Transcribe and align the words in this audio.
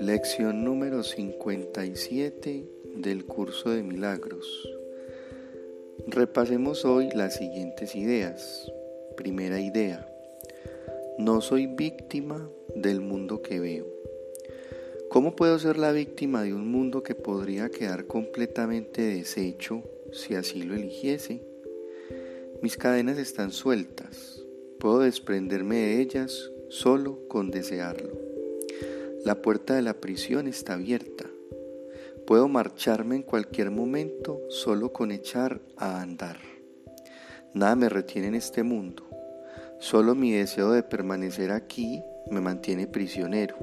Lección 0.00 0.64
número 0.64 1.02
57 1.02 2.64
del 2.96 3.26
curso 3.26 3.68
de 3.68 3.82
milagros. 3.82 4.66
Repasemos 6.06 6.86
hoy 6.86 7.10
las 7.14 7.36
siguientes 7.36 7.94
ideas. 7.94 8.72
Primera 9.18 9.60
idea. 9.60 10.10
No 11.18 11.42
soy 11.42 11.66
víctima 11.66 12.48
del 12.74 13.02
mundo 13.02 13.42
que 13.42 13.60
veo. 13.60 13.86
¿Cómo 15.10 15.36
puedo 15.36 15.58
ser 15.58 15.76
la 15.76 15.92
víctima 15.92 16.44
de 16.44 16.54
un 16.54 16.66
mundo 16.72 17.02
que 17.02 17.14
podría 17.14 17.68
quedar 17.68 18.06
completamente 18.06 19.02
deshecho 19.02 19.82
si 20.12 20.34
así 20.34 20.62
lo 20.62 20.76
eligiese? 20.76 21.42
Mis 22.62 22.78
cadenas 22.78 23.18
están 23.18 23.52
sueltas. 23.52 24.42
Puedo 24.78 25.00
desprenderme 25.00 25.76
de 25.76 26.00
ellas 26.00 26.50
solo 26.70 27.28
con 27.28 27.50
desearlo. 27.50 28.19
La 29.24 29.42
puerta 29.42 29.74
de 29.74 29.82
la 29.82 29.94
prisión 29.94 30.48
está 30.48 30.74
abierta. 30.74 31.26
Puedo 32.26 32.48
marcharme 32.48 33.16
en 33.16 33.22
cualquier 33.22 33.70
momento 33.70 34.40
solo 34.48 34.94
con 34.94 35.12
echar 35.12 35.60
a 35.76 36.00
andar. 36.00 36.38
Nada 37.52 37.76
me 37.76 37.90
retiene 37.90 38.28
en 38.28 38.34
este 38.34 38.62
mundo. 38.62 39.04
Solo 39.78 40.14
mi 40.14 40.32
deseo 40.32 40.72
de 40.72 40.82
permanecer 40.82 41.50
aquí 41.50 42.02
me 42.30 42.40
mantiene 42.40 42.86
prisionero. 42.86 43.56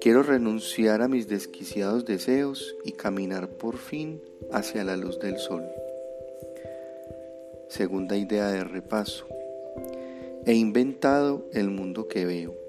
Quiero 0.00 0.22
renunciar 0.22 1.02
a 1.02 1.08
mis 1.08 1.28
desquiciados 1.28 2.06
deseos 2.06 2.74
y 2.84 2.92
caminar 2.92 3.48
por 3.48 3.76
fin 3.76 4.22
hacia 4.50 4.82
la 4.82 4.96
luz 4.96 5.18
del 5.20 5.38
sol. 5.38 5.64
Segunda 7.68 8.16
idea 8.16 8.48
de 8.48 8.64
repaso. 8.64 9.26
He 10.46 10.54
inventado 10.54 11.48
el 11.52 11.68
mundo 11.68 12.08
que 12.08 12.24
veo. 12.24 12.63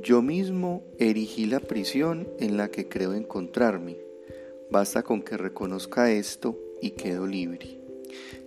Yo 0.00 0.22
mismo 0.22 0.84
erigí 0.98 1.46
la 1.46 1.58
prisión 1.58 2.28
en 2.38 2.56
la 2.56 2.70
que 2.70 2.88
creo 2.88 3.14
encontrarme. 3.14 3.98
Basta 4.70 5.02
con 5.02 5.22
que 5.22 5.36
reconozca 5.36 6.12
esto 6.12 6.56
y 6.80 6.90
quedo 6.90 7.26
libre. 7.26 7.80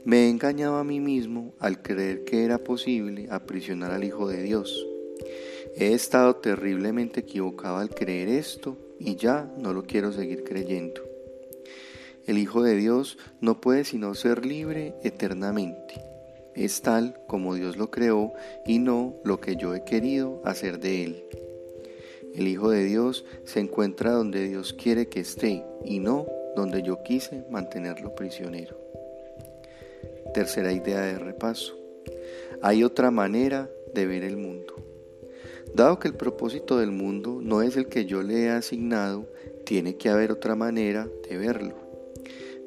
Me 0.06 0.26
he 0.26 0.30
engañado 0.30 0.78
a 0.78 0.86
mí 0.86 1.02
mismo 1.02 1.54
al 1.60 1.82
creer 1.82 2.24
que 2.24 2.46
era 2.46 2.60
posible 2.60 3.28
aprisionar 3.30 3.92
al 3.92 4.06
Hijo 4.06 4.30
de 4.30 4.42
Dios. 4.44 4.88
He 5.76 5.92
estado 5.94 6.38
terriblemente 6.38 7.20
equivocado 7.20 7.78
al 7.78 7.90
creer 7.90 8.30
esto 8.30 8.78
y 8.98 9.18
ya 9.18 9.54
no 9.58 9.74
lo 9.74 9.84
quiero 9.84 10.14
seguir 10.14 10.46
creyendo. 10.46 11.02
El 12.26 12.38
Hijo 12.38 12.64
de 12.64 12.76
Dios 12.76 13.18
no 13.42 13.60
puede 13.60 13.84
sino 13.84 14.16
ser 14.16 14.46
libre 14.46 14.96
eternamente 15.04 16.11
es 16.56 16.82
tal 16.82 17.20
como 17.28 17.56
Dios 17.56 17.78
lo 17.78 17.92
creó 17.92 18.34
y 18.66 18.80
no 18.80 19.16
lo 19.24 19.40
que 19.40 19.56
yo 19.56 19.74
he 19.74 19.84
querido 19.84 20.42
hacer 20.44 20.80
de 20.80 21.04
él. 21.04 21.24
El 22.34 22.48
Hijo 22.48 22.70
de 22.70 22.86
Dios 22.86 23.26
se 23.44 23.60
encuentra 23.60 24.12
donde 24.12 24.48
Dios 24.48 24.74
quiere 24.74 25.08
que 25.08 25.20
esté 25.20 25.66
y 25.84 26.00
no 26.00 26.28
donde 26.56 26.82
yo 26.84 27.04
quise 27.04 27.44
mantenerlo 27.50 28.16
prisionero. 28.16 28.78
Tercera 30.34 30.72
idea 30.72 31.02
de 31.02 31.20
repaso. 31.20 31.78
Hay 32.62 32.84
otra 32.84 33.12
manera 33.12 33.70
de 33.94 34.06
ver 34.06 34.24
el 34.24 34.38
mundo. 34.38 34.76
Dado 35.74 36.00
que 36.00 36.08
el 36.08 36.16
propósito 36.16 36.78
del 36.78 36.92
mundo 36.92 37.40
no 37.42 37.62
es 37.62 37.78
el 37.78 37.88
que 37.88 38.06
yo 38.06 38.22
le 38.24 38.44
he 38.44 38.50
asignado, 38.50 39.26
tiene 39.66 39.96
que 39.96 40.10
haber 40.10 40.32
otra 40.32 40.56
manera 40.56 41.08
de 41.30 41.38
verlo. 41.38 41.81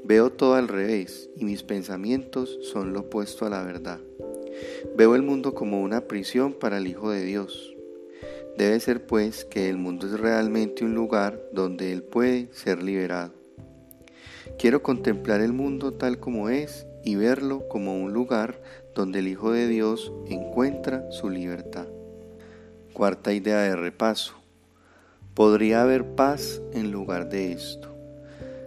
Veo 0.07 0.29
todo 0.29 0.57
al 0.57 0.69
revés 0.69 1.31
y 1.35 1.47
mis 1.47 1.63
pensamientos 1.63 2.59
son 2.61 2.93
lo 2.93 3.01
opuesto 3.01 3.47
a 3.47 3.49
la 3.49 3.63
verdad. 3.63 4.01
Veo 4.95 5.15
el 5.15 5.23
mundo 5.23 5.55
como 5.55 5.81
una 5.81 6.03
prisión 6.03 6.53
para 6.53 6.77
el 6.77 6.87
Hijo 6.87 7.11
de 7.11 7.25
Dios. 7.25 7.75
Debe 8.59 8.79
ser 8.81 9.07
pues 9.07 9.47
que 9.47 9.71
el 9.71 9.79
mundo 9.79 10.07
es 10.07 10.21
realmente 10.21 10.85
un 10.85 10.95
lugar 10.95 11.41
donde 11.53 11.91
Él 11.91 12.03
puede 12.03 12.53
ser 12.53 12.83
liberado. 12.83 13.33
Quiero 14.59 14.83
contemplar 14.83 15.41
el 15.41 15.55
mundo 15.55 15.95
tal 15.95 16.21
como 16.21 16.51
es 16.51 16.87
y 17.03 17.15
verlo 17.17 17.67
como 17.69 17.97
un 17.97 18.13
lugar 18.13 18.61
donde 18.95 19.21
el 19.21 19.29
Hijo 19.29 19.53
de 19.53 19.69
Dios 19.69 20.13
encuentra 20.29 21.11
su 21.13 21.31
libertad. 21.31 21.87
Cuarta 22.93 23.33
idea 23.33 23.63
de 23.63 23.75
repaso. 23.75 24.35
Podría 25.33 25.81
haber 25.81 26.15
paz 26.15 26.61
en 26.75 26.91
lugar 26.93 27.31
de 27.31 27.53
esto. 27.53 27.94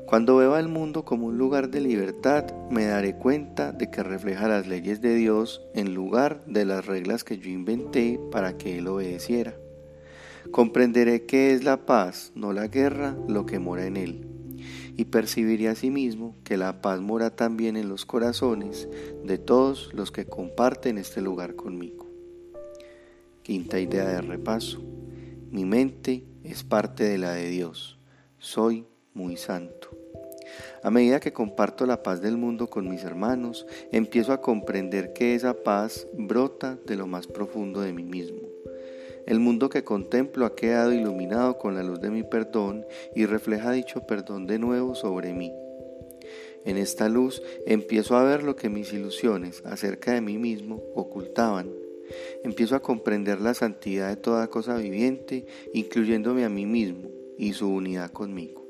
Cuando 0.07 0.38
veo 0.38 0.56
al 0.56 0.69
mundo 0.69 1.03
como 1.03 1.25
un 1.25 1.38
lugar 1.38 1.69
de 1.69 1.81
libertad, 1.81 2.45
me 2.72 2.85
daré 2.85 3.18
cuenta 3.18 3.73
de 3.73 3.91
que 3.91 4.03
refleja 4.03 4.47
las 4.47 4.66
leyes 4.66 5.01
de 5.01 5.13
Dios 5.16 5.62
en 5.73 5.94
lugar 5.94 6.45
de 6.45 6.63
las 6.63 6.85
reglas 6.85 7.25
que 7.25 7.40
yo 7.40 7.50
inventé 7.50 8.18
para 8.31 8.57
que 8.57 8.78
Él 8.78 8.88
obedeciera. 8.88 9.53
Comprenderé 10.50 11.25
que 11.25 11.51
es 11.51 11.66
la 11.66 11.85
paz, 11.85 12.31
no 12.35 12.53
la 12.53 12.68
guerra, 12.68 13.18
lo 13.28 13.45
que 13.45 13.59
mora 13.59 13.85
en 13.85 13.97
Él. 13.97 14.25
Y 14.95 15.03
percibiré 15.03 15.68
asimismo 15.68 16.38
que 16.45 16.56
la 16.56 16.81
paz 16.81 17.01
mora 17.01 17.35
también 17.35 17.75
en 17.75 17.89
los 17.89 18.06
corazones 18.06 18.88
de 19.25 19.38
todos 19.38 19.94
los 19.94 20.12
que 20.12 20.25
comparten 20.25 20.97
este 20.97 21.22
lugar 21.22 21.57
conmigo. 21.57 22.07
Quinta 23.44 23.78
idea 23.78 24.07
de 24.07 24.22
repaso. 24.22 24.81
Mi 25.51 25.66
mente 25.66 26.24
es 26.45 26.63
parte 26.63 27.03
de 27.03 27.18
la 27.18 27.34
de 27.34 27.50
Dios. 27.50 28.00
Soy 28.39 28.85
muy 29.17 29.35
santo. 29.35 29.89
A 30.83 30.91
medida 30.91 31.19
que 31.19 31.33
comparto 31.33 31.85
la 31.85 32.03
paz 32.03 32.22
del 32.22 32.38
mundo 32.38 32.69
con 32.69 32.88
mis 32.88 33.03
hermanos, 33.03 33.66
empiezo 33.91 34.31
a 34.31 34.41
comprender 34.41 35.11
que 35.11 35.33
esa 35.33 35.55
paz 35.55 36.07
brota 36.13 36.78
de 36.85 36.95
lo 36.95 37.07
más 37.07 37.27
profundo 37.27 37.81
de 37.81 37.91
mí 37.91 38.03
mismo. 38.03 38.47
El 39.25 39.39
mundo 39.39 39.69
que 39.69 39.83
contemplo 39.83 40.45
ha 40.45 40.56
quedado 40.56 40.94
iluminado 40.94 41.57
con 41.57 41.75
la 41.75 41.83
luz 41.83 42.00
de 42.00 42.11
mi 42.11 42.23
perdón 42.23 42.85
y 43.13 43.25
refleja 43.25 43.72
dicho 43.72 44.07
perdón 44.07 44.47
de 44.47 44.59
nuevo 44.59 44.95
sobre 44.95 45.33
mí. 45.33 45.51
En 46.63 46.77
esta 46.77 47.09
luz 47.09 47.41
empiezo 47.66 48.16
a 48.16 48.23
ver 48.23 48.44
lo 48.44 48.56
que 48.56 48.69
mis 48.69 48.94
ilusiones 48.94 49.63
acerca 49.66 50.13
de 50.13 50.22
mí 50.22 50.38
mismo 50.38 50.81
ocultaban. 50.95 51.69
Empiezo 52.44 52.75
a 52.75 52.81
comprender 52.81 53.41
la 53.41 53.53
santidad 53.53 54.09
de 54.09 54.16
toda 54.16 54.47
cosa 54.47 54.77
viviente, 54.77 55.45
incluyéndome 55.73 56.45
a 56.45 56.50
mí 56.50 56.66
mismo 56.66 57.09
y 57.38 57.53
su 57.53 57.67
unidad 57.67 58.11
conmigo. 58.11 58.66